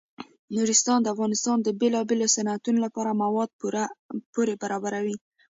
[0.55, 3.49] نورستان د افغانستان د بیلابیلو صنعتونو لپاره مواد
[4.33, 5.15] پوره برابروي.